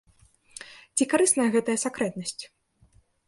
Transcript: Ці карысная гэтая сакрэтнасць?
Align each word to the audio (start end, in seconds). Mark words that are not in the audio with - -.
Ці 0.95 1.03
карысная 1.11 1.45
гэтая 1.55 1.77
сакрэтнасць? 1.85 2.39